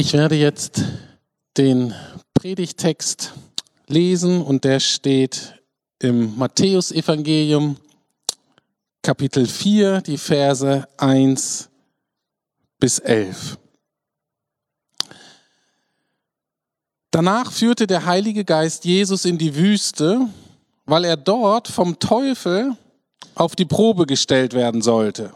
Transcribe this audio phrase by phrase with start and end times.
[0.00, 0.82] Ich werde jetzt
[1.58, 1.92] den
[2.32, 3.34] Predigtext
[3.86, 5.60] lesen und der steht
[5.98, 7.76] im Matthäusevangelium
[9.02, 11.68] Kapitel 4, die Verse 1
[12.78, 13.58] bis 11.
[17.10, 20.26] Danach führte der Heilige Geist Jesus in die Wüste,
[20.86, 22.74] weil er dort vom Teufel
[23.34, 25.34] auf die Probe gestellt werden sollte.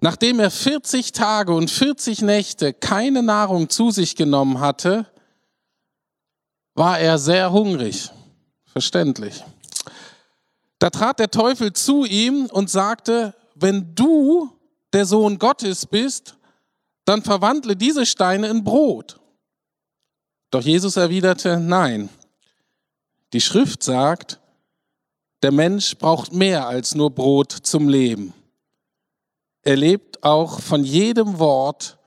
[0.00, 5.06] Nachdem er 40 Tage und 40 Nächte keine Nahrung zu sich genommen hatte,
[6.74, 8.10] war er sehr hungrig.
[8.64, 9.42] Verständlich.
[10.78, 14.52] Da trat der Teufel zu ihm und sagte, wenn du
[14.92, 16.36] der Sohn Gottes bist,
[17.04, 19.18] dann verwandle diese Steine in Brot.
[20.50, 22.08] Doch Jesus erwiderte, nein.
[23.32, 24.38] Die Schrift sagt,
[25.42, 28.32] der Mensch braucht mehr als nur Brot zum Leben.
[29.62, 31.98] Er lebt auch von jedem Wort,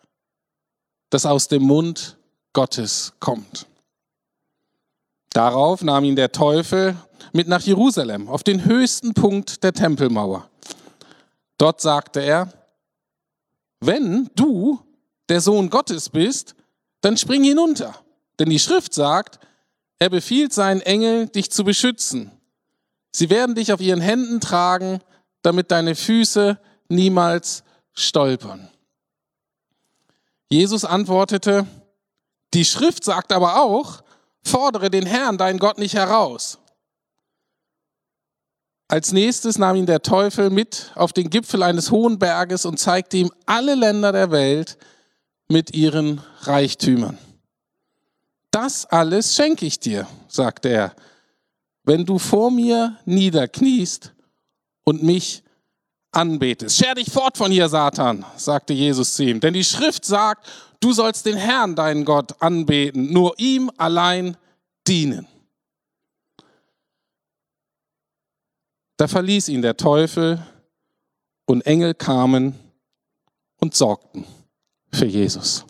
[1.10, 2.18] das aus dem Mund
[2.54, 3.68] Gottes kommt.
[5.34, 6.96] Darauf nahm ihn der Teufel
[7.34, 10.49] mit nach Jerusalem, auf den höchsten Punkt der Tempelmauer.
[11.57, 12.52] Dort sagte er,
[13.79, 14.79] wenn du
[15.29, 16.55] der Sohn Gottes bist,
[17.02, 17.96] dann spring hinunter.
[18.40, 19.40] Denn die Schrift sagt,
[19.99, 22.32] er befiehlt seinen Engel, dich zu beschützen.
[23.12, 24.99] Sie werden dich auf ihren Händen tragen,
[25.41, 26.60] damit deine Füße
[26.92, 28.70] niemals stolpern.
[30.50, 31.66] Jesus antwortete,
[32.54, 34.04] die Schrift sagt aber auch,
[34.44, 36.58] Fordere den Herrn, deinen Gott, nicht heraus.
[38.88, 43.18] Als nächstes nahm ihn der Teufel mit auf den Gipfel eines hohen Berges und zeigte
[43.18, 44.78] ihm alle Länder der Welt
[45.48, 47.18] mit ihren Reichtümern.
[48.50, 50.96] Das alles schenke ich dir, sagte er,
[51.84, 54.14] wenn du vor mir niederkniest
[54.84, 55.44] und mich
[56.12, 56.77] anbetest.
[56.77, 59.40] Scher dich fort von hier, Satan, sagte Jesus zu ihm.
[59.40, 60.48] Denn die Schrift sagt,
[60.79, 64.38] du sollst den Herrn, deinen Gott, anbeten, nur ihm allein
[64.88, 65.28] dienen.
[68.97, 70.45] Da verließ ihn der Teufel
[71.45, 72.53] und Engel kamen
[73.59, 74.25] und sorgten
[74.91, 75.66] für Jesus.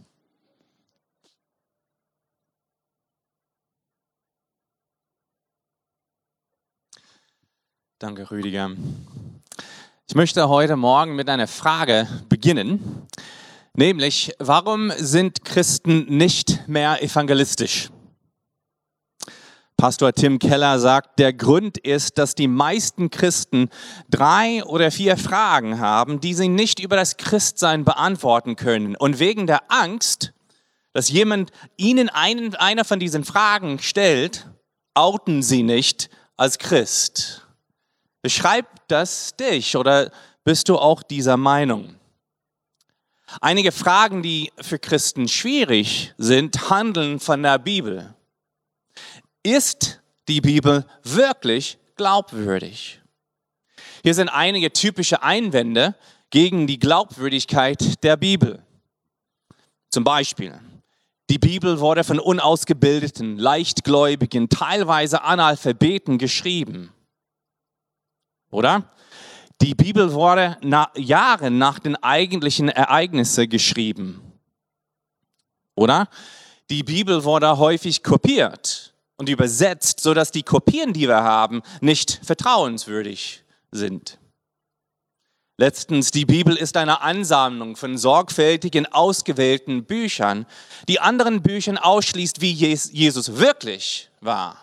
[7.99, 8.71] Danke, Rüdiger.
[10.11, 13.07] Ich möchte heute Morgen mit einer Frage beginnen,
[13.73, 17.89] nämlich warum sind Christen nicht mehr evangelistisch?
[19.77, 23.69] Pastor Tim Keller sagt, der Grund ist, dass die meisten Christen
[24.09, 28.97] drei oder vier Fragen haben, die sie nicht über das Christsein beantworten können.
[28.97, 30.33] Und wegen der Angst,
[30.91, 34.45] dass jemand ihnen einen, einer von diesen Fragen stellt,
[34.93, 37.47] outen sie nicht als Christ.
[38.21, 40.11] Beschreibt das dich oder
[40.43, 41.95] bist du auch dieser Meinung?
[43.39, 48.13] Einige Fragen, die für Christen schwierig sind, handeln von der Bibel.
[49.43, 53.01] Ist die Bibel wirklich glaubwürdig?
[54.03, 55.95] Hier sind einige typische Einwände
[56.29, 58.61] gegen die Glaubwürdigkeit der Bibel.
[59.89, 60.59] Zum Beispiel,
[61.29, 66.91] die Bibel wurde von unausgebildeten, leichtgläubigen, teilweise Analphabeten geschrieben.
[68.51, 68.83] Oder?
[69.61, 74.21] Die Bibel wurde nach, Jahre nach den eigentlichen Ereignissen geschrieben.
[75.75, 76.07] Oder?
[76.69, 83.43] Die Bibel wurde häufig kopiert und übersetzt, sodass die Kopien, die wir haben, nicht vertrauenswürdig
[83.71, 84.17] sind.
[85.57, 90.47] Letztens, die Bibel ist eine Ansammlung von sorgfältigen, ausgewählten Büchern,
[90.87, 94.57] die anderen Büchern ausschließt, wie Jesus wirklich war.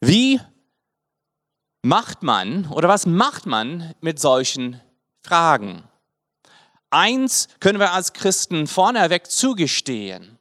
[0.00, 0.40] Wie
[1.82, 4.80] macht man oder was macht man mit solchen
[5.22, 5.84] Fragen?
[6.90, 10.38] Eins können wir als Christen vorneweg zugestehen.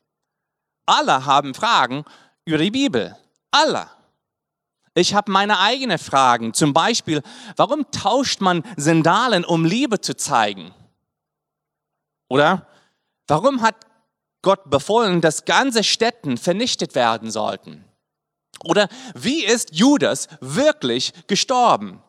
[0.86, 2.04] Alle haben Fragen
[2.46, 3.16] über die Bibel.
[3.52, 3.88] Alle.
[4.96, 6.54] Ich habe meine eigenen Fragen.
[6.54, 7.22] Zum Beispiel,
[7.56, 10.74] warum tauscht man Sandalen, um Liebe zu zeigen?
[12.28, 12.68] Oder
[13.28, 13.76] warum hat
[14.42, 17.86] Gott befohlen, dass ganze Städten vernichtet werden sollten?
[18.64, 22.02] Oder wie ist Judas wirklich gestorben?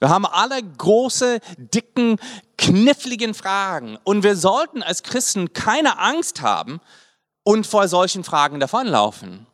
[0.00, 2.18] Wir haben alle große, dicken,
[2.58, 6.80] kniffligen Fragen und wir sollten als Christen keine Angst haben
[7.44, 9.46] und vor solchen Fragen davonlaufen.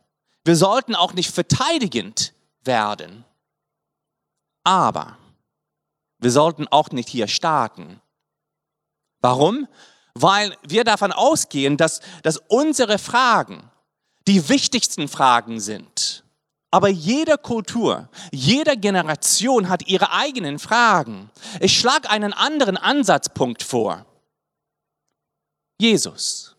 [0.43, 2.33] Wir sollten auch nicht verteidigend
[2.63, 3.25] werden.
[4.63, 5.17] Aber
[6.19, 8.01] wir sollten auch nicht hier starten.
[9.21, 9.67] Warum?
[10.13, 13.68] Weil wir davon ausgehen, dass, dass unsere Fragen
[14.29, 16.23] die wichtigsten Fragen sind.
[16.71, 21.31] Aber jede Kultur, jede Generation hat ihre eigenen Fragen.
[21.59, 24.05] Ich schlage einen anderen Ansatzpunkt vor.
[25.81, 26.55] Jesus.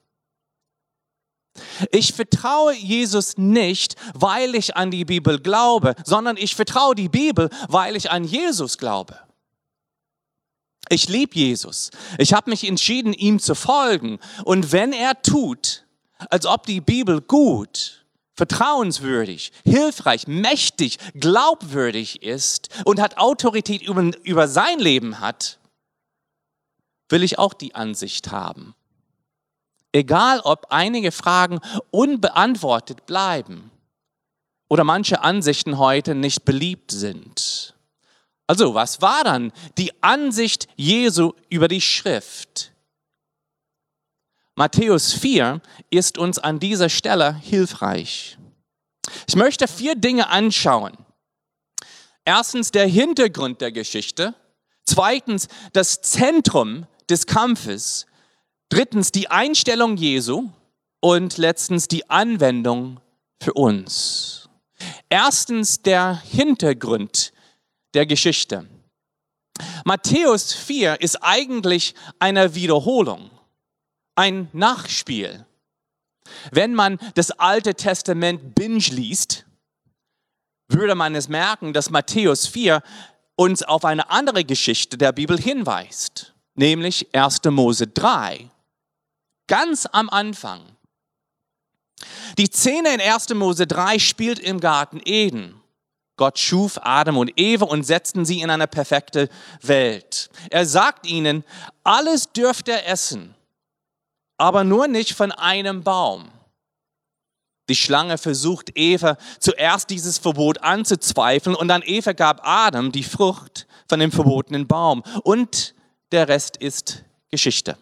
[1.93, 7.50] Ich vertraue Jesus nicht, weil ich an die Bibel glaube, sondern ich vertraue die Bibel,
[7.69, 9.17] weil ich an Jesus glaube.
[10.88, 11.90] Ich liebe Jesus.
[12.19, 14.19] Ich habe mich entschieden, ihm zu folgen.
[14.44, 15.84] Und wenn er tut,
[16.28, 24.49] als ob die Bibel gut, vertrauenswürdig, hilfreich, mächtig, glaubwürdig ist und hat Autorität über, über
[24.49, 25.58] sein Leben hat,
[27.08, 28.75] will ich auch die Ansicht haben.
[29.93, 33.70] Egal, ob einige Fragen unbeantwortet bleiben
[34.69, 37.75] oder manche Ansichten heute nicht beliebt sind.
[38.46, 42.69] Also, was war dann die Ansicht Jesu über die Schrift?
[44.56, 45.61] Matthäus 4
[45.91, 48.38] ist uns an dieser Stelle hilfreich.
[49.26, 50.97] Ich möchte vier Dinge anschauen.
[52.25, 54.35] Erstens der Hintergrund der Geschichte.
[54.85, 58.06] Zweitens das Zentrum des Kampfes.
[58.69, 60.50] Drittens die Einstellung Jesu
[61.00, 63.00] und letztens die Anwendung
[63.43, 64.49] für uns.
[65.08, 67.32] Erstens der Hintergrund
[67.94, 68.69] der Geschichte.
[69.85, 73.31] Matthäus 4 ist eigentlich eine Wiederholung,
[74.15, 75.47] ein Nachspiel.
[76.53, 79.47] Wenn man das Alte Testament binge liest,
[80.69, 82.83] würde man es merken, dass Matthäus 4
[83.35, 87.45] uns auf eine andere Geschichte der Bibel hinweist, nämlich 1.
[87.47, 88.51] Mose 3
[89.51, 90.61] ganz am Anfang.
[92.39, 93.31] Die Szene in 1.
[93.31, 95.61] Mose 3 spielt im Garten Eden.
[96.17, 99.29] Gott schuf Adam und Eva und setzten sie in eine perfekte
[99.61, 100.31] Welt.
[100.51, 101.43] Er sagt ihnen,
[101.83, 103.35] alles dürft ihr essen,
[104.41, 106.31] aber nur nicht von einem Baum.
[107.69, 113.67] Die Schlange versucht Eva zuerst dieses Verbot anzuzweifeln und dann Eva gab Adam die Frucht
[113.87, 115.03] von dem verbotenen Baum.
[115.25, 115.75] Und
[116.11, 117.77] der Rest ist Geschichte.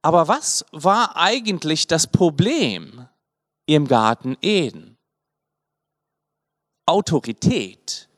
[0.00, 3.06] Aber was war eigentlich das Problem
[3.66, 4.96] im Garten Eden?
[6.86, 8.08] Autorität.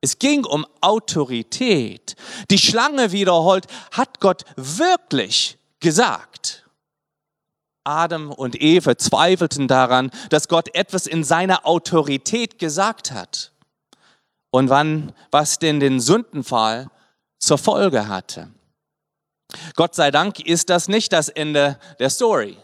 [0.00, 2.16] Es ging um Autorität.
[2.50, 6.66] Die Schlange wiederholt, hat Gott wirklich gesagt.
[7.84, 13.52] Adam und Eva zweifelten daran, dass Gott etwas in seiner Autorität gesagt hat.
[14.50, 16.90] Und wann, was denn den Sündenfall
[17.38, 18.50] zur Folge hatte.
[19.74, 22.56] Gott sei Dank ist das nicht das Ende der Story.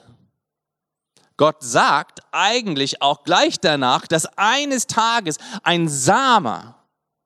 [1.36, 6.76] Gott sagt eigentlich auch gleich danach, dass eines Tages ein Samer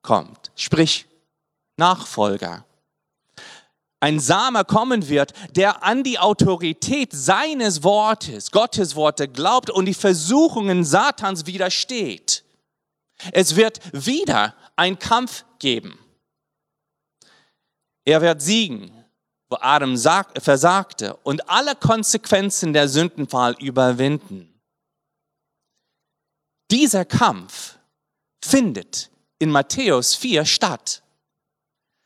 [0.01, 1.07] kommt, sprich
[1.77, 2.65] Nachfolger.
[4.01, 9.93] Ein Samer kommen wird, der an die Autorität seines Wortes, Gottes Worte glaubt und die
[9.93, 12.43] Versuchungen Satans widersteht.
[13.31, 15.97] Es wird wieder ein Kampf geben.
[18.03, 18.91] Er wird siegen
[19.51, 24.47] wo Adam versagte und alle Konsequenzen der Sündenfall überwinden.
[26.71, 27.77] Dieser Kampf
[28.41, 31.03] findet in Matthäus 4 statt.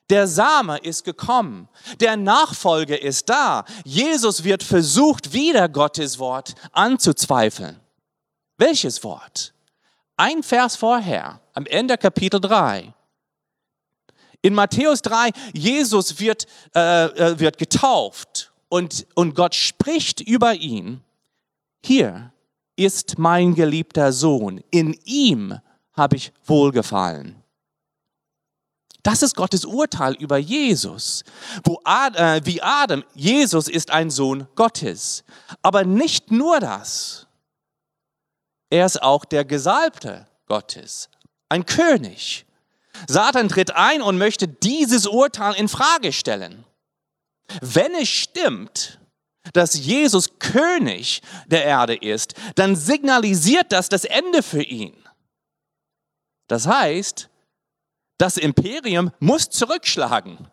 [0.09, 1.67] Der Same ist gekommen,
[1.99, 3.65] der Nachfolger ist da.
[3.83, 7.79] Jesus wird versucht, wieder Gottes Wort anzuzweifeln.
[8.57, 9.53] Welches Wort?
[10.15, 12.93] Ein Vers vorher, am Ende Kapitel 3.
[14.41, 21.01] In Matthäus 3, Jesus wird, äh, äh, wird getauft und, und Gott spricht über ihn.
[21.83, 22.31] Hier
[22.75, 25.59] ist mein geliebter Sohn, in ihm
[25.93, 27.41] habe ich wohlgefallen.
[29.05, 31.23] Das ist Gottes Urteil über Jesus.
[31.83, 35.23] Ad, äh, wie Adam, Jesus ist ein Sohn Gottes.
[35.61, 37.27] Aber nicht nur das.
[38.71, 41.09] Er ist auch der Gesalbte Gottes,
[41.49, 42.47] ein König.
[43.07, 46.65] Satan tritt ein und möchte dieses Urteil in Frage stellen.
[47.61, 48.99] Wenn es stimmt,
[49.53, 54.95] dass Jesus König der Erde ist, dann signalisiert das das Ende für ihn.
[56.47, 57.29] Das heißt,
[58.17, 60.47] das Imperium muss zurückschlagen.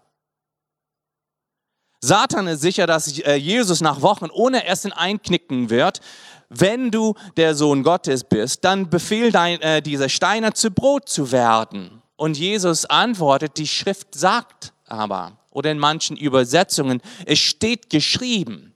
[2.01, 6.01] Satan ist sicher, dass äh, Jesus nach Wochen ohne Essen einknicken wird.
[6.49, 11.31] Wenn du der Sohn Gottes bist, dann befehl dein, äh, diese Steine zu Brot zu
[11.31, 12.03] werden.
[12.17, 18.75] Und Jesus antwortet, die Schrift sagt aber, oder in manchen Übersetzungen, es steht geschrieben.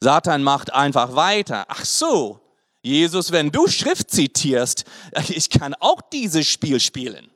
[0.00, 1.66] Satan macht einfach weiter.
[1.68, 2.40] Ach so,
[2.88, 4.84] Jesus, wenn du Schrift zitierst,
[5.28, 7.30] ich kann auch dieses Spiel spielen.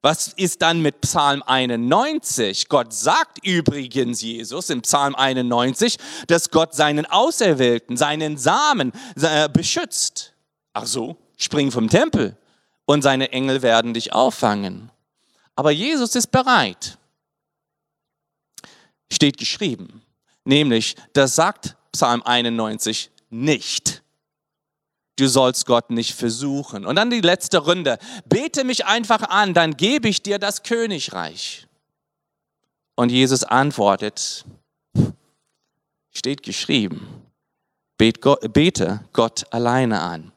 [0.00, 2.68] Was ist dann mit Psalm 91?
[2.68, 5.96] Gott sagt übrigens Jesus im Psalm 91,
[6.26, 10.32] dass Gott seinen Auserwählten, seinen Samen äh, beschützt.
[10.72, 12.36] Ach so, spring vom Tempel
[12.84, 14.90] und seine Engel werden dich auffangen.
[15.54, 16.98] Aber Jesus ist bereit.
[19.12, 20.02] steht geschrieben.
[20.44, 24.02] Nämlich, das sagt Psalm 91 nicht.
[25.16, 26.86] Du sollst Gott nicht versuchen.
[26.86, 27.98] Und dann die letzte Runde.
[28.26, 31.66] Bete mich einfach an, dann gebe ich dir das Königreich.
[32.94, 34.44] Und Jesus antwortet,
[36.10, 37.22] steht geschrieben,
[37.96, 40.32] bete Gott alleine an.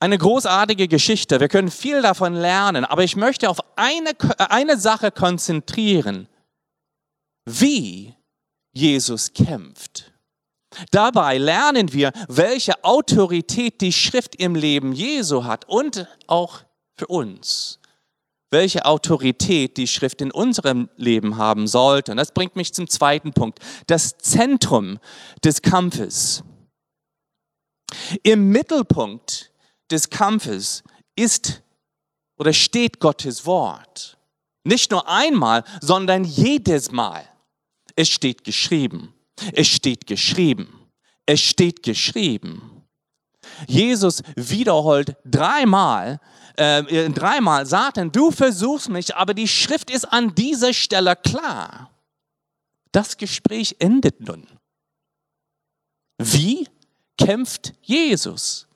[0.00, 1.40] Eine großartige Geschichte.
[1.40, 6.28] Wir können viel davon lernen, aber ich möchte auf eine, eine Sache konzentrieren.
[7.44, 8.14] Wie
[8.72, 10.12] Jesus kämpft.
[10.90, 16.60] Dabei lernen wir, welche Autorität die Schrift im Leben Jesu hat und auch
[16.96, 17.78] für uns.
[18.50, 22.12] Welche Autorität die Schrift in unserem Leben haben sollte.
[22.12, 23.58] Und das bringt mich zum zweiten Punkt.
[23.86, 24.98] Das Zentrum
[25.44, 26.42] des Kampfes.
[28.22, 29.52] Im Mittelpunkt
[29.90, 30.82] des Kampfes
[31.14, 31.62] ist
[32.38, 34.18] oder steht Gottes Wort.
[34.64, 37.24] Nicht nur einmal, sondern jedes Mal.
[37.96, 39.14] Es steht geschrieben.
[39.52, 40.90] Es steht geschrieben.
[41.26, 42.84] Es steht geschrieben.
[43.66, 46.20] Jesus wiederholt dreimal,
[46.56, 51.90] äh, dreimal Satan, du versuchst mich, aber die Schrift ist an dieser Stelle klar.
[52.92, 54.46] Das Gespräch endet nun.
[56.18, 56.68] Wie
[57.16, 58.66] kämpft Jesus?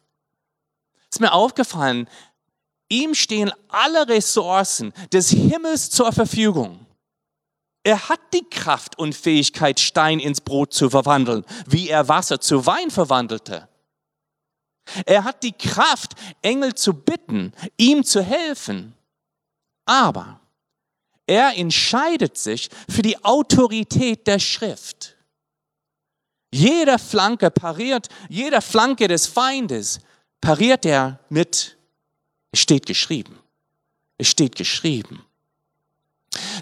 [1.11, 2.09] Ist mir aufgefallen,
[2.89, 6.82] ihm stehen alle Ressourcen des Himmels zur Verfügung.
[7.85, 12.65] Er hat die Kraft und Fähigkeit, Stein ins Brot zu verwandeln, wie er Wasser zu
[12.65, 13.69] Wein verwandelte.
[15.07, 16.13] Er hat die Kraft,
[16.43, 18.95] Engel zu bitten, ihm zu helfen.
[19.85, 20.41] Aber
[21.27, 25.17] er entscheidet sich für die Autorität der Schrift.
[26.53, 30.01] Jeder Flanke pariert, jeder Flanke des Feindes
[30.41, 31.79] pariert er mit,
[32.51, 33.39] es steht geschrieben.
[34.19, 35.25] Es steht geschrieben.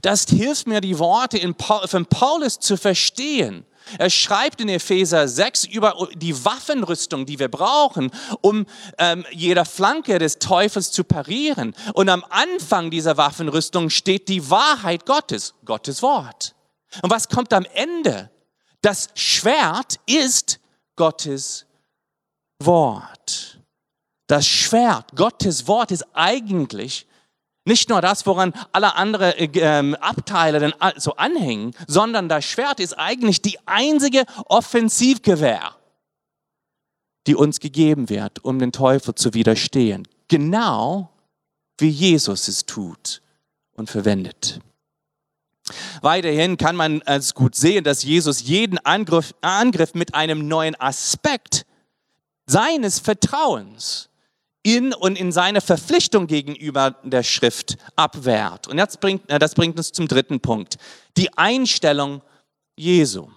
[0.03, 1.39] Das hilft mir, die Worte
[1.87, 3.65] von Paulus zu verstehen.
[3.99, 8.67] Er schreibt in Epheser 6 über die Waffenrüstung, die wir brauchen, um
[8.99, 11.75] ähm, jeder Flanke des Teufels zu parieren.
[11.95, 16.55] Und am Anfang dieser Waffenrüstung steht die Wahrheit Gottes, Gottes Wort.
[17.03, 18.31] Und was kommt am Ende?
[18.83, 20.61] Das Schwert ist
[20.97, 21.67] Gottes
[22.63, 23.59] Wort.
[24.27, 27.07] Das Schwert, Gottes Wort ist eigentlich
[27.71, 32.81] nicht nur das, woran alle anderen äh, ähm, Abteile dann so anhängen, sondern das Schwert
[32.81, 35.77] ist eigentlich die einzige Offensivgewehr,
[37.27, 40.07] die uns gegeben wird, um den Teufel zu widerstehen.
[40.29, 41.11] Genau
[41.79, 43.23] wie Jesus es tut
[43.73, 44.61] und verwendet.
[46.03, 51.65] Weiterhin kann man als gut sehen, dass Jesus jeden Angriff, Angriff mit einem neuen Aspekt
[52.47, 54.10] seines Vertrauens
[54.63, 58.69] in und in seine Verpflichtung gegenüber der Schrift abwehrt.
[58.69, 60.77] Und jetzt bringt, äh, das bringt uns zum dritten Punkt.
[61.17, 62.23] Die Einstellung
[62.77, 63.29] Jesu.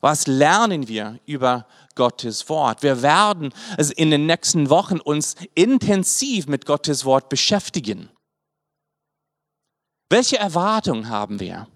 [0.00, 2.82] Was lernen wir über Gottes Wort?
[2.82, 8.08] Wir werden also in den nächsten Wochen uns intensiv mit Gottes Wort beschäftigen.
[10.08, 11.68] Welche Erwartungen haben wir?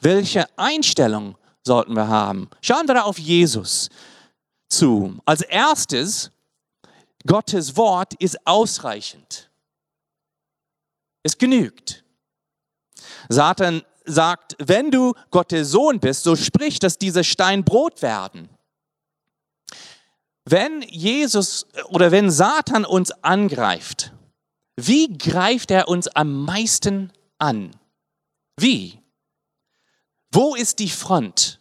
[0.00, 2.48] Welche Einstellung sollten wir haben?
[2.62, 3.90] Schauen wir auf Jesus
[4.68, 5.18] zu.
[5.26, 6.30] Als erstes
[7.26, 9.50] Gottes Wort ist ausreichend.
[11.22, 12.04] Es genügt.
[13.28, 18.48] Satan sagt, wenn du Gottes Sohn bist, so sprich, dass dieser Stein Brot werden.
[20.44, 24.12] Wenn Jesus oder wenn Satan uns angreift,
[24.76, 27.72] wie greift er uns am meisten an?
[28.56, 29.02] Wie?
[30.32, 31.57] Wo ist die Front?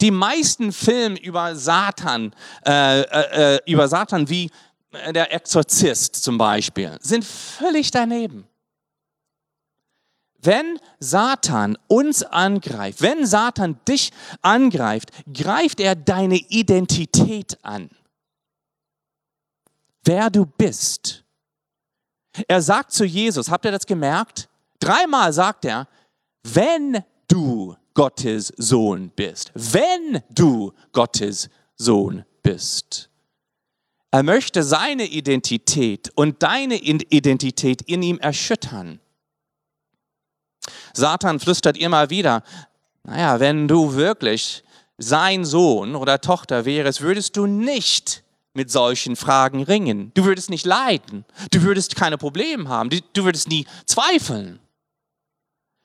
[0.00, 2.34] Die meisten Filme über Satan,
[2.66, 4.50] äh, äh, äh, über Satan wie
[4.92, 8.46] äh, der Exorzist zum Beispiel, sind völlig daneben.
[10.38, 14.12] Wenn Satan uns angreift, wenn Satan dich
[14.42, 17.90] angreift, greift er deine Identität an.
[20.04, 21.24] Wer du bist.
[22.46, 24.48] Er sagt zu Jesus, habt ihr das gemerkt?
[24.78, 25.88] Dreimal sagt er,
[26.44, 29.50] wenn du Gottes Sohn bist.
[29.54, 33.08] Wenn du Gottes Sohn bist.
[34.10, 39.00] Er möchte seine Identität und deine Identität in ihm erschüttern.
[40.92, 42.42] Satan flüstert immer wieder,
[43.02, 44.62] naja, wenn du wirklich
[44.98, 48.22] sein Sohn oder Tochter wärst, würdest du nicht
[48.52, 50.12] mit solchen Fragen ringen.
[50.14, 51.24] Du würdest nicht leiden.
[51.50, 52.90] Du würdest keine Probleme haben.
[53.12, 54.60] Du würdest nie zweifeln.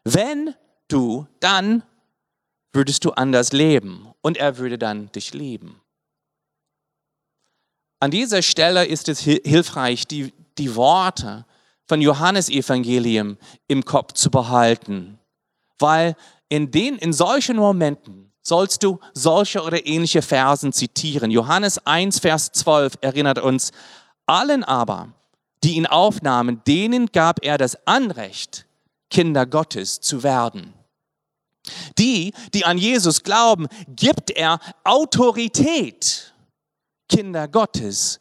[0.04, 0.56] Wenn
[0.88, 1.84] du, dann
[2.74, 5.82] würdest du anders leben und er würde dann dich lieben.
[8.00, 11.46] An dieser Stelle ist es hilfreich, die, die Worte
[11.88, 13.38] von Johannesevangelium
[13.68, 15.20] im Kopf zu behalten,
[15.78, 16.16] weil
[16.50, 21.32] in den in solchen Momenten sollst du solche oder ähnliche Versen zitieren.
[21.32, 23.72] Johannes 1 Vers 12 erinnert uns
[24.26, 25.14] allen aber,
[25.64, 28.66] die ihn aufnahmen, denen gab er das Anrecht,
[29.10, 30.74] Kinder Gottes zu werden.
[32.02, 36.34] Die, die an Jesus glauben, gibt er Autorität,
[37.08, 38.20] Kinder Gottes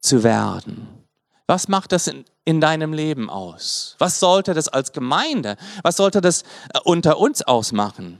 [0.00, 1.06] zu werden.
[1.46, 3.94] Was macht das in, in deinem Leben aus?
[4.00, 8.18] Was sollte das als Gemeinde, was sollte das äh, unter uns ausmachen?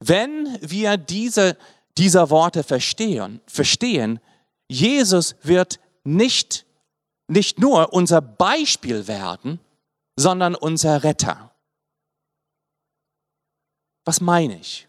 [0.00, 1.58] Wenn wir diese,
[1.98, 4.18] diese Worte verstehen, verstehen,
[4.66, 6.64] Jesus wird nicht,
[7.28, 9.60] nicht nur unser Beispiel werden,
[10.16, 11.52] sondern unser Retter.
[14.06, 14.88] Was meine ich?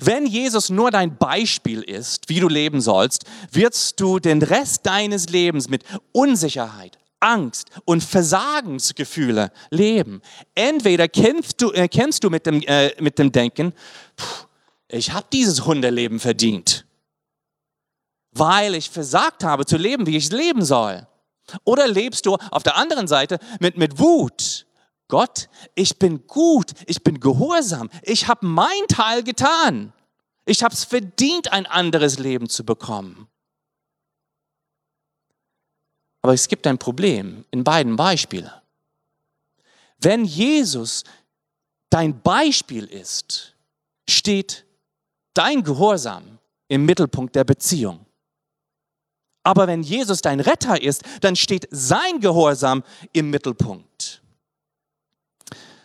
[0.00, 5.30] Wenn Jesus nur dein Beispiel ist, wie du leben sollst, wirst du den Rest deines
[5.30, 5.82] Lebens mit
[6.12, 10.22] Unsicherheit, Angst und Versagensgefühle leben.
[10.54, 13.72] Entweder kämpfst du, äh, kämpfst du mit, dem, äh, mit dem Denken,
[14.16, 14.46] pff,
[14.86, 16.86] ich habe dieses Hundeleben verdient
[18.34, 21.06] weil ich versagt habe zu leben, wie ich leben soll?
[21.64, 24.66] Oder lebst du auf der anderen Seite mit, mit Wut?
[25.08, 29.92] Gott, ich bin gut, ich bin gehorsam, ich habe mein Teil getan.
[30.46, 33.28] Ich habe es verdient, ein anderes Leben zu bekommen.
[36.22, 38.50] Aber es gibt ein Problem in beiden Beispielen.
[39.98, 41.04] Wenn Jesus
[41.90, 43.54] dein Beispiel ist,
[44.08, 44.64] steht
[45.34, 48.04] dein Gehorsam im Mittelpunkt der Beziehung.
[49.42, 52.82] Aber wenn Jesus dein Retter ist, dann steht sein Gehorsam
[53.12, 54.23] im Mittelpunkt.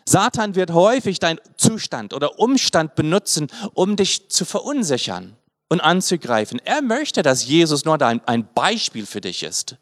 [0.10, 5.38] Satan wird häufig deinen Zustand oder Umstand benutzen, um dich zu verunsichern
[5.68, 6.60] und anzugreifen.
[6.66, 9.78] Er möchte, dass Jesus nur ein Beispiel für dich ist.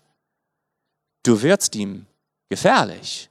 [1.23, 2.07] Du wirst ihm
[2.49, 3.29] gefährlich,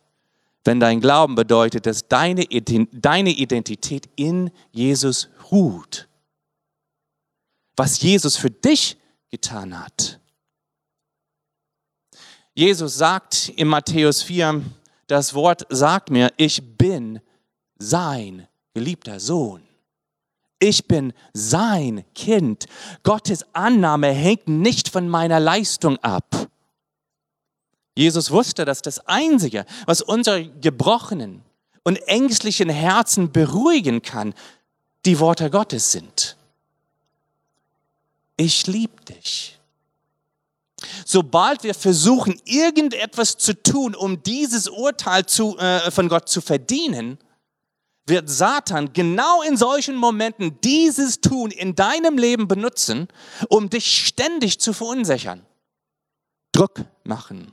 [0.65, 6.09] wenn dein Glauben bedeutet, dass deine Identität in Jesus ruht.
[7.77, 8.97] Was Jesus für dich
[9.31, 10.19] getan hat.
[12.55, 14.63] Jesus sagt in Matthäus 4,
[15.07, 17.21] das Wort sagt mir, ich bin
[17.79, 19.63] sein geliebter Sohn.
[20.59, 22.67] Ich bin sein Kind.
[23.03, 26.49] Gottes Annahme hängt nicht von meiner Leistung ab.
[27.95, 31.43] Jesus wusste, dass das Einzige, was unsere gebrochenen
[31.83, 34.35] und ängstlichen Herzen beruhigen kann,
[35.05, 36.37] die Worte Gottes sind.
[38.37, 39.59] Ich liebe dich.
[41.05, 47.19] Sobald wir versuchen, irgendetwas zu tun, um dieses Urteil zu, äh, von Gott zu verdienen,
[48.07, 53.09] wird Satan genau in solchen Momenten dieses Tun in deinem Leben benutzen,
[53.49, 55.45] um dich ständig zu verunsichern.
[56.53, 57.53] Druck machen.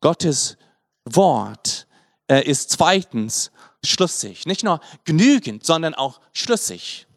[0.00, 0.56] Gottes
[1.04, 1.86] Wort
[2.28, 3.50] äh, ist zweitens
[3.84, 4.46] schlüssig.
[4.46, 7.07] Nicht nur genügend, sondern auch schlüssig.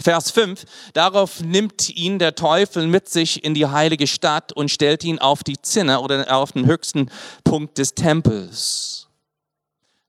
[0.00, 5.04] Vers 5, darauf nimmt ihn der Teufel mit sich in die heilige Stadt und stellt
[5.04, 7.10] ihn auf die Zinne oder auf den höchsten
[7.44, 9.08] Punkt des Tempels.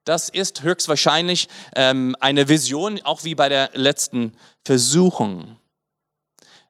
[0.05, 4.33] Das ist höchstwahrscheinlich ähm, eine Vision, auch wie bei der letzten
[4.65, 5.57] Versuchung.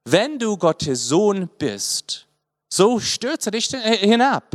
[0.05, 2.27] Wenn du Gottes Sohn bist,
[2.69, 4.51] so stürze dich hinab.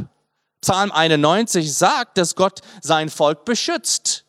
[0.61, 4.25] Psalm 91 sagt, dass Gott sein Volk beschützt.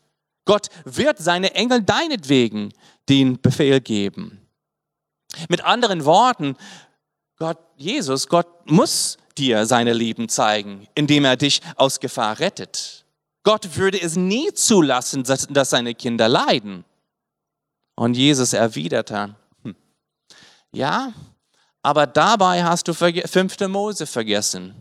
[0.45, 2.73] Gott wird seine Engel deinetwegen
[3.09, 4.47] den Befehl geben.
[5.49, 6.55] Mit anderen Worten,
[7.37, 13.05] Gott, Jesus, Gott muss dir seine Lieben zeigen, indem er dich aus Gefahr rettet.
[13.43, 16.83] Gott würde es nie zulassen, dass seine Kinder leiden.
[17.95, 19.75] Und Jesus erwiderte, hm,
[20.71, 21.13] ja,
[21.81, 23.67] aber dabei hast du 5.
[23.67, 24.75] Mose vergessen.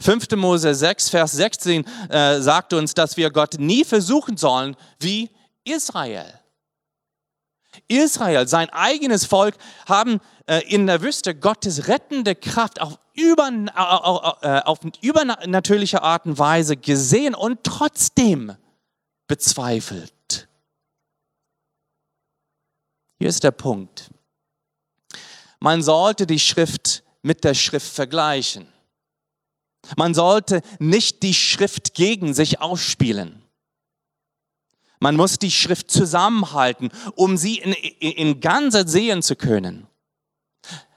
[0.00, 0.30] 5.
[0.36, 5.30] Mose 6, Vers 16 äh, sagt uns, dass wir Gott nie versuchen sollen wie
[5.64, 6.39] Israel.
[7.88, 9.56] Israel, sein eigenes Volk,
[9.86, 13.48] haben äh, in der Wüste Gottes rettende Kraft auf, über,
[14.42, 18.56] äh, auf übernatürliche Art und Weise gesehen und trotzdem
[19.26, 20.48] bezweifelt.
[23.18, 24.10] Hier ist der Punkt.
[25.60, 28.66] Man sollte die Schrift mit der Schrift vergleichen.
[29.96, 33.42] Man sollte nicht die Schrift gegen sich ausspielen.
[35.00, 39.86] Man muss die Schrift zusammenhalten, um sie in, in, in Ganze sehen zu können.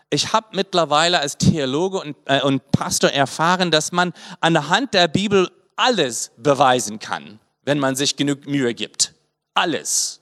[0.10, 5.50] Ich habe mittlerweile als Theologe und, äh, und Pastor erfahren, dass man anhand der Bibel
[5.76, 9.14] alles beweisen kann, wenn man sich genug Mühe gibt.
[9.56, 10.20] Alles.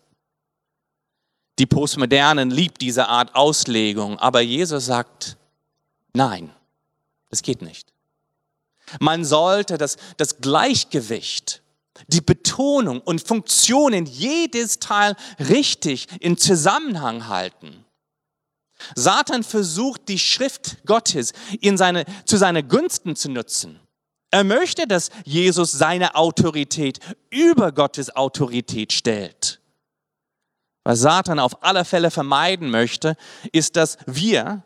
[1.59, 5.37] Die Postmodernen liebt diese Art Auslegung, aber Jesus sagt,
[6.13, 6.51] nein,
[7.29, 7.91] Das geht nicht.
[8.99, 11.60] Man sollte das, das Gleichgewicht,
[12.07, 17.85] die Betonung und Funktionen jedes Teil richtig in Zusammenhang halten.
[18.95, 23.79] Satan versucht, die Schrift Gottes in seine, zu seiner Gunsten zu nutzen.
[24.31, 29.59] Er möchte, dass Jesus seine Autorität über Gottes Autorität stellt.
[30.83, 33.17] Was Satan auf alle Fälle vermeiden möchte,
[33.51, 34.63] ist, dass wir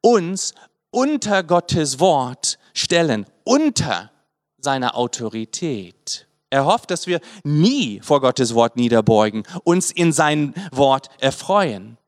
[0.00, 0.54] uns
[0.90, 4.10] unter Gottes Wort stellen, unter
[4.58, 6.27] seiner Autorität.
[6.50, 11.98] Er hofft, dass wir nie vor Gottes Wort niederbeugen, uns in sein Wort erfreuen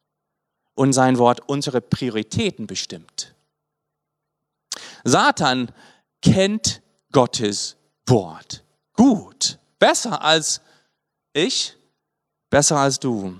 [0.75, 3.35] und sein Wort unsere Prioritäten bestimmt.
[5.05, 5.71] Satan
[6.23, 7.77] kennt Gottes
[8.07, 10.61] Wort gut, besser als
[11.33, 11.75] ich,
[12.51, 13.35] besser als du.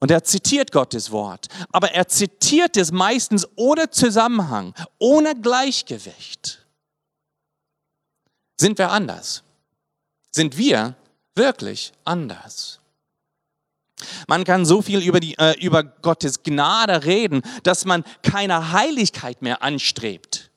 [0.00, 6.66] Und er zitiert Gottes Wort, aber er zitiert es meistens ohne Zusammenhang, ohne Gleichgewicht.
[8.58, 9.42] Sind wir anders?
[10.34, 10.96] Sind wir
[11.36, 12.80] wirklich anders?
[14.26, 19.42] Man kann so viel über, die, äh, über Gottes Gnade reden, dass man keine Heiligkeit
[19.42, 20.50] mehr anstrebt.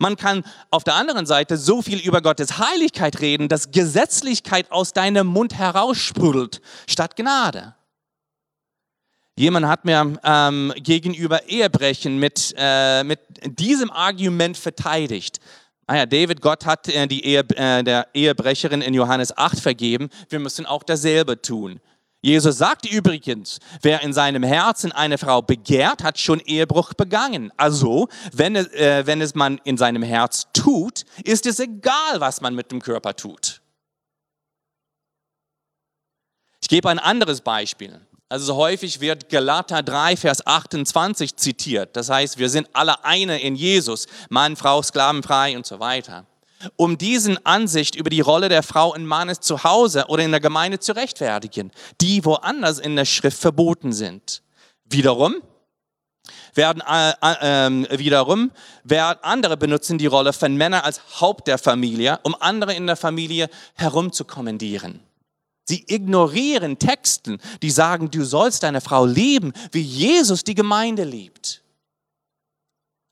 [0.00, 4.92] Man kann auf der anderen Seite so viel über Gottes Heiligkeit reden, dass Gesetzlichkeit aus
[4.94, 7.76] deinem Mund heraussprudelt, statt Gnade.
[9.36, 15.38] Jemand hat mir ähm, gegenüber Ehebrechen mit, äh, mit diesem Argument verteidigt.
[15.88, 20.10] Naja, David, Gott hat äh, die Ehe, äh, der Ehebrecherin in Johannes 8 vergeben.
[20.28, 21.80] Wir müssen auch dasselbe tun.
[22.20, 27.52] Jesus sagt übrigens, wer in seinem Herzen eine Frau begehrt, hat schon Ehebruch begangen.
[27.56, 32.54] Also, wenn äh, wenn es man in seinem Herz tut, ist es egal, was man
[32.54, 33.62] mit dem Körper tut.
[36.60, 37.98] Ich gebe ein anderes Beispiel.
[38.28, 41.96] Also häufig wird Galater 3, Vers 28 zitiert.
[41.96, 44.06] Das heißt, wir sind alle eine in Jesus.
[44.28, 46.26] Mann, Frau, sklavenfrei und so weiter
[46.76, 50.40] um diesen Ansicht über die Rolle der Frau in Mannes zu Hause oder in der
[50.40, 54.42] Gemeinde zu rechtfertigen, die woanders in der Schrift verboten sind.
[54.84, 55.36] Wiederum
[56.54, 58.50] werden äh, äh, wiederum
[58.82, 62.96] werden andere benutzen die Rolle von Männern als Haupt der Familie, um andere in der
[62.96, 65.00] Familie herumzukommandieren.
[65.68, 71.62] Sie ignorieren Texten, die sagen, du sollst deine Frau lieben, wie Jesus die Gemeinde liebt.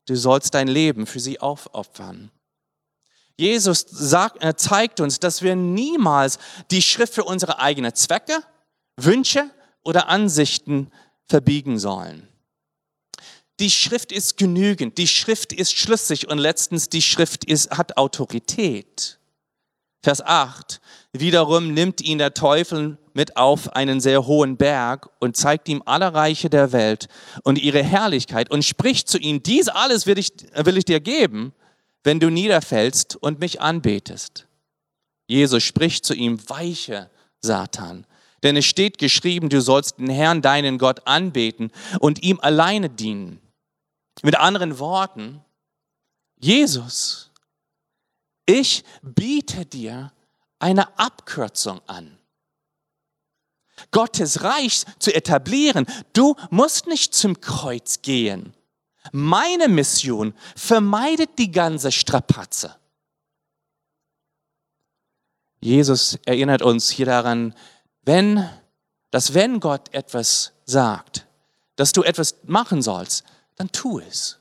[0.07, 2.31] Du sollst dein Leben für sie aufopfern.
[3.37, 6.39] Jesus sagt, er zeigt uns, dass wir niemals
[6.71, 8.41] die Schrift für unsere eigenen Zwecke,
[8.95, 9.51] Wünsche
[9.83, 10.91] oder Ansichten
[11.27, 12.27] verbiegen sollen.
[13.59, 19.19] Die Schrift ist genügend, die Schrift ist schlüssig und letztens die Schrift ist, hat Autorität.
[20.07, 20.79] Vers 8.
[21.11, 26.13] Wiederum nimmt ihn der Teufel mit auf einen sehr hohen Berg und zeigt ihm alle
[26.13, 27.09] Reiche der Welt
[27.43, 31.51] und ihre Herrlichkeit und spricht zu ihm, dies alles will ich, will ich dir geben,
[32.05, 34.47] wenn du niederfällst und mich anbetest.
[35.27, 37.09] Jesus spricht zu ihm, weiche
[37.41, 38.07] Satan,
[38.43, 43.41] denn es steht geschrieben, du sollst den Herrn, deinen Gott, anbeten und ihm alleine dienen.
[44.23, 45.41] Mit anderen Worten,
[46.39, 47.26] Jesus,
[48.47, 50.11] ich biete dir
[50.57, 52.17] eine Abkürzung an.
[53.91, 55.85] Gottes Reich zu etablieren.
[56.13, 58.53] Du musst nicht zum Kreuz gehen.
[59.11, 62.75] Meine Mission vermeidet die ganze Strapatze.
[65.59, 67.53] Jesus erinnert uns hier daran,
[68.03, 68.49] wenn,
[69.11, 71.27] dass wenn Gott etwas sagt,
[71.75, 73.23] dass du etwas machen sollst,
[73.55, 74.39] dann tu es.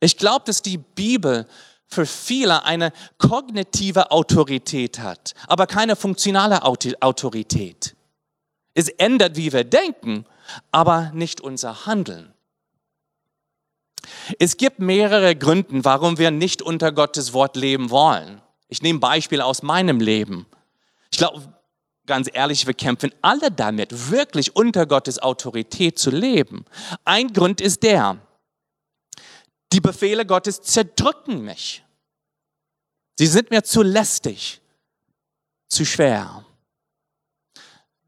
[0.00, 1.48] Ich glaube, dass die Bibel
[1.88, 7.94] für viele eine kognitive Autorität hat, aber keine funktionale Autorität.
[8.74, 10.26] Es ändert, wie wir denken,
[10.72, 12.32] aber nicht unser Handeln.
[14.38, 18.40] Es gibt mehrere Gründe, warum wir nicht unter Gottes Wort leben wollen.
[18.68, 20.46] Ich nehme Beispiele aus meinem Leben.
[21.10, 21.42] Ich glaube,
[22.06, 26.64] ganz ehrlich, wir kämpfen alle damit, wirklich unter Gottes Autorität zu leben.
[27.04, 28.18] Ein Grund ist der,
[29.72, 31.84] die Befehle Gottes zerdrücken mich.
[33.18, 34.60] Sie sind mir zu lästig,
[35.68, 36.44] zu schwer.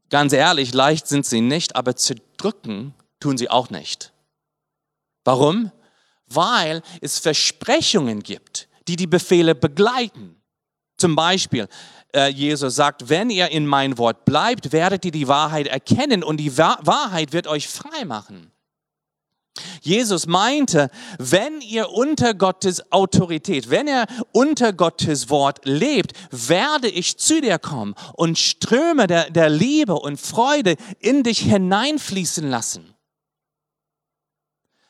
[0.09, 4.13] Ganz ehrlich, leicht sind sie nicht, aber zerdrücken tun sie auch nicht.
[5.23, 5.71] Warum?
[6.29, 10.35] weil es Versprechungen gibt, die die Befehle begleiten.
[10.97, 11.67] Zum Beispiel,
[12.13, 16.37] äh, Jesus sagt, wenn ihr in mein Wort bleibt, werdet ihr die Wahrheit erkennen und
[16.37, 18.51] die Wahrheit wird euch frei machen.
[19.81, 27.17] Jesus meinte, wenn ihr unter Gottes Autorität, wenn ihr unter Gottes Wort lebt, werde ich
[27.17, 32.95] zu dir kommen und Ströme der, der Liebe und Freude in dich hineinfließen lassen.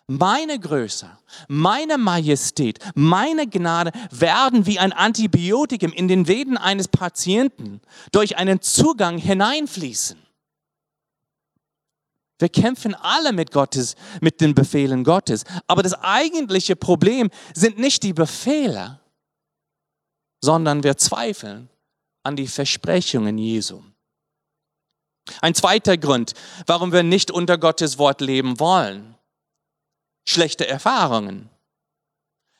[0.10, 1.08] meine Größe,
[1.48, 7.80] meine Majestät, meine Gnade werden wie ein Antibiotikum in den Venen eines Patienten
[8.12, 10.18] durch einen Zugang hineinfließen.
[12.40, 15.44] Wir kämpfen alle mit Gottes, mit den Befehlen Gottes.
[15.68, 19.00] Aber das eigentliche Problem sind nicht die Befehle,
[20.42, 21.70] sondern wir zweifeln
[22.24, 23.84] an die Versprechungen Jesu.
[25.42, 26.34] Ein zweiter Grund,
[26.66, 29.16] warum wir nicht unter Gottes Wort leben wollen.
[30.28, 31.50] Schlechte Erfahrungen.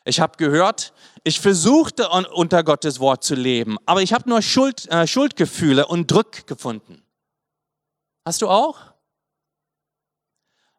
[0.06, 4.88] Ich habe gehört, ich versuchte unter Gottes Wort zu leben, aber ich habe nur Schuld,
[4.90, 7.04] äh, Schuldgefühle und Druck gefunden.
[8.26, 8.89] Hast du auch?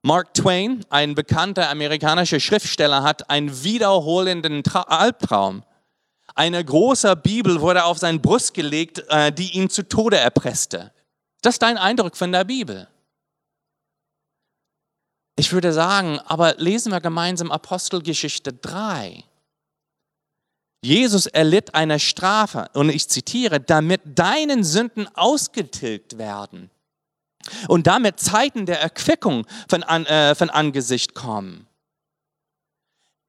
[0.03, 5.63] Mark Twain, ein bekannter amerikanischer Schriftsteller, hat einen wiederholenden Tra Albtraum.
[6.35, 10.93] Eine große Bibel wurde auf seine Brust gelegt, äh, die ihn zu Tode erpresste.
[11.43, 12.89] Das ist dein Eindruck von der Bibel.
[15.37, 19.25] Ich würde sagen, aber lesen wir gemeinsam Apostelgeschichte 3.
[20.83, 26.71] Jesus erlitt eine Strafe, und ich zitiere, damit deinen Sünden ausgetilgt werden
[27.69, 31.67] und damit Zeiten der Erquickung von, äh, von Angesicht kommen.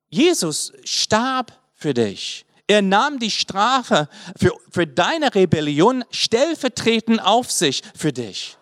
[0.09, 2.45] Jesus starb für dich.
[2.67, 4.07] Er nahm die Strafe
[4.37, 8.57] für, für deine Rebellion stellvertretend auf sich für dich.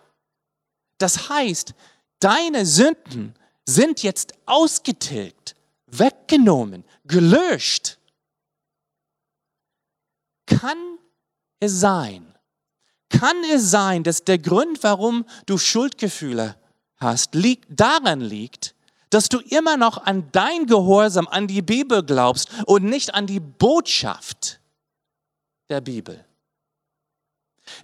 [0.98, 1.74] Das heißt,
[2.18, 3.34] deine Sünden
[3.66, 5.54] sind jetzt ausgetilgt,
[5.86, 7.98] weggenommen, gelöscht.
[10.46, 10.98] Kann
[11.60, 12.29] es sein,
[13.10, 16.56] kann es sein, dass der Grund, warum du Schuldgefühle
[16.96, 18.74] hast, liegt, daran liegt,
[19.10, 23.40] dass du immer noch an dein Gehorsam, an die Bibel glaubst und nicht an die
[23.40, 24.60] Botschaft
[25.68, 26.24] der Bibel.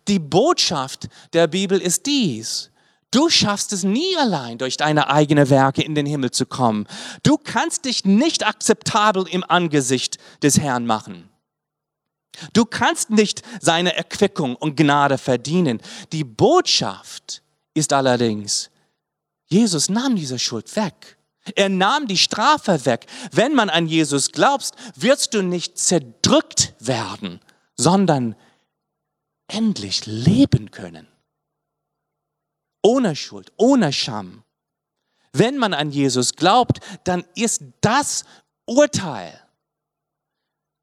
[0.08, 2.70] Die Botschaft der Bibel ist dies.
[3.10, 6.86] Du schaffst es nie allein, durch deine eigenen Werke in den Himmel zu kommen.
[7.22, 11.28] Du kannst dich nicht akzeptabel im Angesicht des Herrn machen.
[12.52, 15.80] Du kannst nicht seine Erquickung und Gnade verdienen.
[16.12, 17.42] Die Botschaft
[17.74, 18.70] ist allerdings,
[19.46, 21.18] Jesus nahm diese Schuld weg.
[21.54, 23.06] Er nahm die Strafe weg.
[23.30, 27.40] Wenn man an Jesus glaubst, wirst du nicht zerdrückt werden,
[27.76, 28.34] sondern
[29.46, 31.06] endlich leben können.
[32.82, 34.42] Ohne Schuld, ohne Scham.
[35.32, 38.24] Wenn man an Jesus glaubt, dann ist das
[38.64, 39.45] Urteil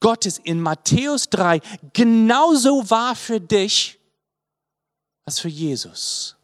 [0.03, 1.61] Gottes in Matthäus 3
[1.93, 3.97] genauso wahr für dich
[5.25, 6.35] als für Jesus.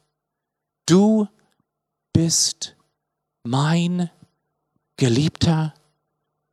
[0.85, 1.27] Du
[2.13, 2.77] bist
[3.43, 4.09] mein
[4.95, 5.73] geliebter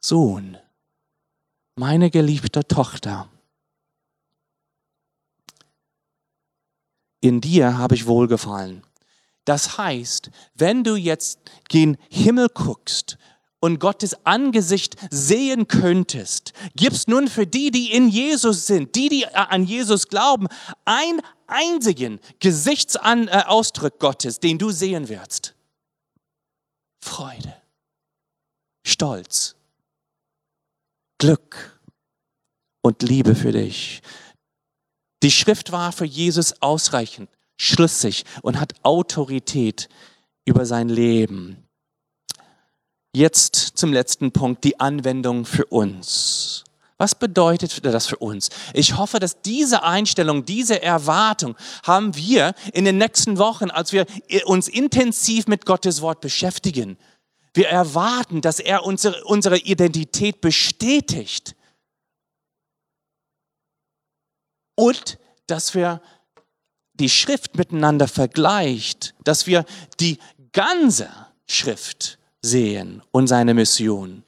[0.05, 0.59] Sohn,
[1.77, 3.31] meine geliebte Tochter.
[7.21, 8.83] In dir habe ich wohlgefallen.
[9.45, 11.38] Das heißt, wenn du jetzt
[11.69, 13.16] gen Himmel guckst
[13.61, 19.27] und Gottes Angesicht sehen könntest, gibst nun für die, die in Jesus sind, die, die
[19.27, 20.47] an Jesus glauben,
[20.85, 25.55] einen einzigen Gesichtsausdruck Gottes, den du sehen wirst.
[27.01, 27.55] Freude,
[28.85, 29.57] Stolz,
[31.19, 31.81] Glück
[32.83, 34.03] und Liebe für dich.
[35.23, 39.88] Die Schrift war für Jesus ausreichend, schlüssig und hat Autorität
[40.45, 41.65] über sein Leben.
[43.16, 46.64] Jetzt zum letzten Punkt, die Anwendung für uns.
[46.98, 48.50] Was bedeutet das für uns?
[48.74, 54.05] Ich hoffe, dass diese Einstellung, diese Erwartung haben wir in den nächsten Wochen, als wir
[54.44, 56.98] uns intensiv mit Gottes Wort beschäftigen.
[57.55, 61.57] Wir erwarten, dass er unsere, unsere Identität bestätigt
[64.74, 66.02] und dass wir
[66.92, 69.64] die Schrift miteinander vergleicht, dass wir
[70.00, 70.18] die
[70.52, 71.09] ganze
[71.46, 74.23] Schrift sehen und seine Mission.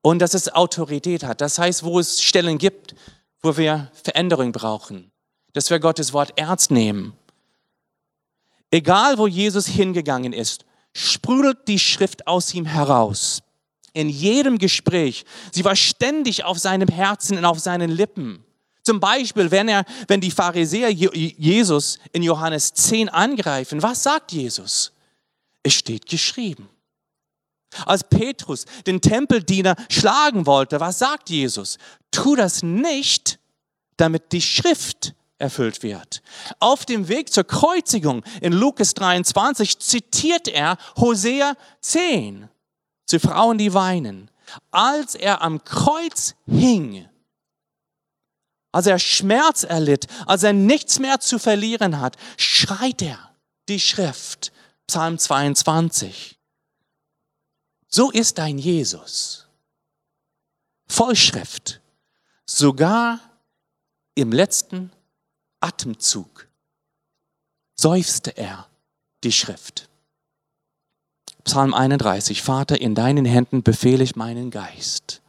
[0.00, 1.40] Und dass es Autorität hat.
[1.40, 2.94] Das heißt, wo es Stellen gibt,
[3.42, 5.10] wo wir Veränderung brauchen,
[5.52, 7.14] dass wir Gottes Wort ernst nehmen.
[8.70, 13.42] Egal, wo Jesus hingegangen ist, sprudelt die Schrift aus ihm heraus.
[13.92, 15.24] In jedem Gespräch.
[15.52, 18.44] Sie war ständig auf seinem Herzen und auf seinen Lippen.
[18.82, 24.92] Zum Beispiel, wenn, er, wenn die Pharisäer Jesus in Johannes 10 angreifen, was sagt Jesus?
[25.62, 26.68] Es steht geschrieben.
[27.86, 31.78] Als Petrus den Tempeldiener schlagen wollte, was sagt Jesus?
[32.10, 33.38] Tu das nicht,
[33.96, 36.22] damit die Schrift erfüllt wird.
[36.58, 42.48] Auf dem Weg zur Kreuzigung in Lukas 23 zitiert er Hosea 10
[43.06, 44.30] zu Frauen, die weinen.
[44.70, 47.08] Als er am Kreuz hing,
[48.72, 53.30] als er Schmerz erlitt, als er nichts mehr zu verlieren hat, schreit er
[53.68, 54.52] die Schrift,
[54.86, 56.38] Psalm 22
[57.96, 59.46] So ist dein Jesus.
[60.88, 61.80] Vollschrift.
[62.44, 63.20] Sogar
[64.16, 64.90] im letzten
[65.60, 66.48] Atemzug
[67.76, 68.66] seufzte er
[69.22, 69.88] die Schrift.
[71.44, 75.22] Psalm 31, Vater, in deinen Händen befehle ich meinen Geist.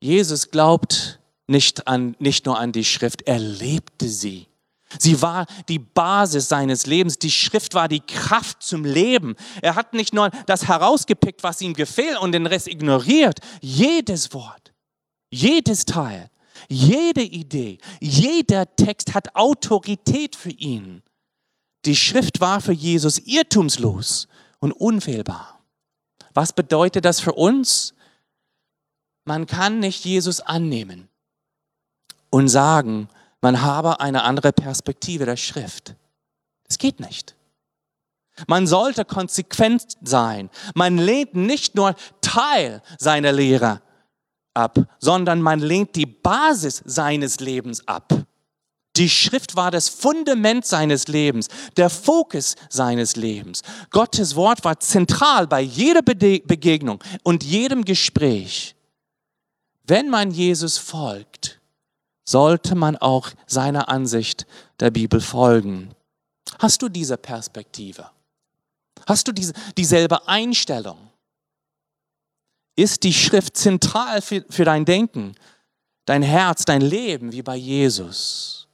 [0.00, 4.48] Jesus glaubt nicht, an, nicht nur an die Schrift, er lebte sie.
[4.98, 7.18] Sie war die Basis seines Lebens.
[7.18, 9.36] Die Schrift war die Kraft zum Leben.
[9.62, 13.40] Er hat nicht nur das herausgepickt, was ihm gefällt und den Rest ignoriert.
[13.60, 14.72] Jedes Wort,
[15.30, 16.30] jedes Teil,
[16.68, 21.02] jede Idee, jeder Text hat Autorität für ihn.
[21.84, 24.28] Die Schrift war für Jesus irrtumslos
[24.58, 25.60] und unfehlbar.
[26.34, 27.94] Was bedeutet das für uns?
[29.24, 31.08] Man kann nicht Jesus annehmen
[32.30, 33.08] und sagen,
[33.40, 35.94] man habe eine andere Perspektive der Schrift.
[36.66, 37.34] Das geht nicht.
[38.46, 40.50] Man sollte konsequent sein.
[40.74, 43.80] Man lehnt nicht nur Teil seiner Lehre
[44.52, 48.12] ab, sondern man lehnt die Basis seines Lebens ab.
[48.96, 53.62] Die Schrift war das Fundament seines Lebens, der Fokus seines Lebens.
[53.90, 58.74] Gottes Wort war zentral bei jeder Begegnung und jedem Gespräch.
[59.84, 61.60] Wenn man Jesus folgt,
[62.28, 64.46] sollte man auch seiner Ansicht
[64.80, 65.94] der Bibel folgen.
[66.58, 68.10] Hast du diese Perspektive?
[69.06, 70.98] Hast du diese, dieselbe Einstellung?
[72.76, 75.34] Ist die Schrift zentral für, für dein Denken,
[76.04, 78.68] dein Herz, dein Leben wie bei Jesus?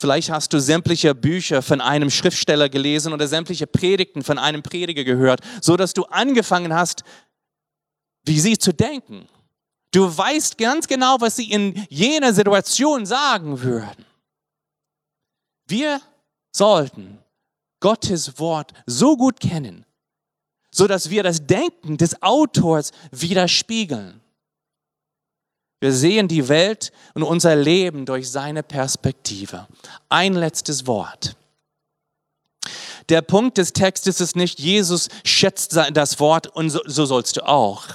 [0.00, 5.02] Vielleicht hast du sämtliche Bücher von einem Schriftsteller gelesen oder sämtliche Predigten von einem Prediger
[5.02, 7.02] gehört, so dass du angefangen hast,
[8.24, 9.28] wie sie zu denken.
[9.90, 14.04] Du weißt ganz genau, was sie in jener Situation sagen würden.
[15.66, 16.00] Wir
[16.52, 17.18] sollten
[17.80, 19.86] Gottes Wort so gut kennen,
[20.70, 24.20] so dass wir das Denken des Autors widerspiegeln.
[25.80, 29.68] Wir sehen die Welt und unser Leben durch seine Perspektive.
[30.08, 31.36] Ein letztes Wort.
[33.08, 37.46] Der Punkt des Textes ist nicht, Jesus schätzt das Wort und so, so sollst du
[37.46, 37.86] auch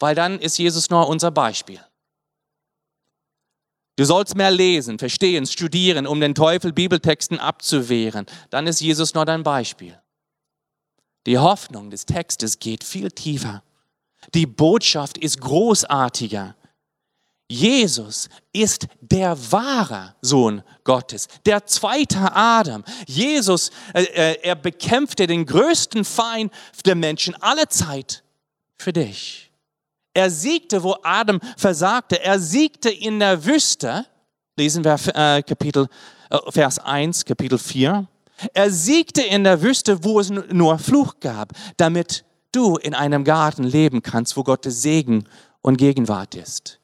[0.00, 1.80] weil dann ist Jesus nur unser Beispiel.
[3.96, 8.24] Du sollst mehr lesen, verstehen, studieren, um den Teufel Bibeltexten abzuwehren.
[8.48, 10.00] Dann ist Jesus nur dein Beispiel.
[11.26, 13.62] Die Hoffnung des Textes geht viel tiefer.
[14.32, 16.56] Die Botschaft ist großartiger.
[17.50, 22.84] Jesus ist der wahre Sohn Gottes, der zweite Adam.
[23.06, 26.52] Jesus, äh, äh er bekämpfte den größten Feind
[26.86, 28.22] der Menschen aller Zeit
[28.78, 29.49] für dich.
[30.14, 32.22] Er siegte, wo Adam versagte.
[32.22, 34.06] Er siegte in der Wüste.
[34.56, 35.86] Lesen wir äh, Kapitel,
[36.30, 38.06] äh, Vers 1, Kapitel 4.
[38.54, 43.64] Er siegte in der Wüste, wo es nur Fluch gab, damit du in einem Garten
[43.64, 45.28] leben kannst, wo Gottes Segen
[45.60, 46.80] und Gegenwart ist.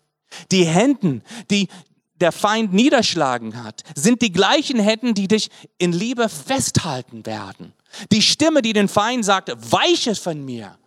[0.51, 1.69] Die Händen, die
[2.21, 7.73] der Feind niederschlagen hat, sind die gleichen Händen, die dich in Liebe festhalten werden.
[8.13, 10.79] Die Stimme, die den Feind sagt, weiche von mir,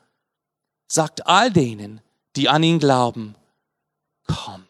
[0.88, 2.02] sagt all denen,
[2.36, 3.36] die an ihn glauben,
[4.28, 4.66] komm,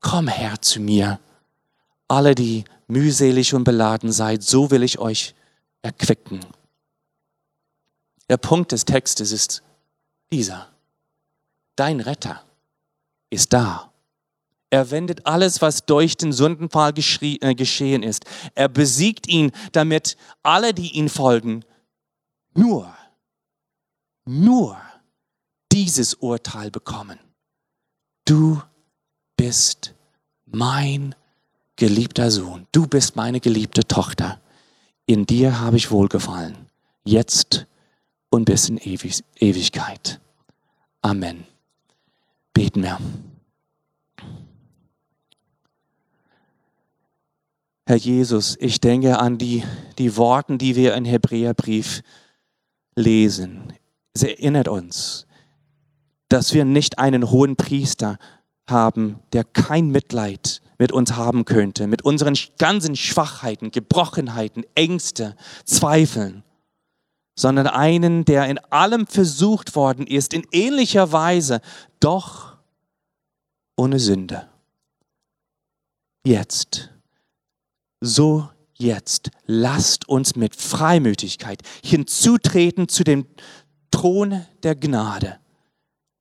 [0.00, 1.20] komm her zu mir.
[2.08, 5.34] Alle, die mühselig und beladen seid, so will ich euch
[5.82, 6.40] erquicken.
[8.28, 9.62] Der Punkt des Textes ist
[10.32, 10.68] dieser.
[11.76, 12.44] Dein Retter
[13.30, 13.92] ist da.
[14.70, 18.24] Er wendet alles, was durch den Sündenfall äh, geschehen ist.
[18.54, 21.64] Er besiegt ihn, damit alle, die ihn folgen,
[22.54, 22.94] nur,
[24.24, 24.80] nur
[25.72, 27.18] dieses Urteil bekommen.
[28.24, 28.62] Du
[29.36, 29.94] bist
[30.46, 31.14] mein
[31.76, 32.66] geliebter Sohn.
[32.72, 34.40] Du bist meine geliebte Tochter.
[35.06, 36.56] In dir habe ich wohlgefallen.
[37.04, 37.66] Jetzt
[38.28, 40.20] und bis in Ewig Ewigkeit.
[41.02, 41.44] Amen.
[42.52, 42.98] Beten wir.
[47.86, 49.64] Herr Jesus, ich denke an die,
[49.98, 52.02] die Worte, die wir im Hebräerbrief
[52.94, 53.72] lesen.
[54.12, 55.26] Es erinnert uns,
[56.30, 58.18] dass wir nicht einen hohen Priester
[58.68, 66.44] haben, der kein Mitleid mit uns haben könnte, mit unseren ganzen Schwachheiten, Gebrochenheiten, Ängste, Zweifeln,
[67.36, 71.60] sondern einen, der in allem versucht worden ist, in ähnlicher Weise,
[71.98, 72.56] doch
[73.76, 74.48] ohne Sünde.
[76.24, 76.90] Jetzt,
[78.00, 83.26] so jetzt, lasst uns mit Freimütigkeit hinzutreten zu dem
[83.90, 85.40] Thron der Gnade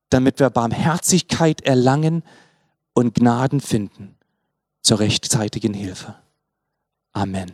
[0.09, 2.23] damit wir Barmherzigkeit erlangen
[2.93, 4.15] und Gnaden finden
[4.81, 6.15] zur rechtzeitigen Hilfe.
[7.11, 7.51] Amen.